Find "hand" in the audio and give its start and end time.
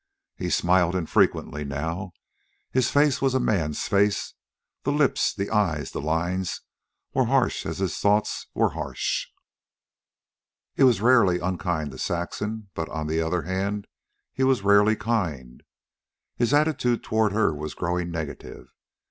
13.43-13.85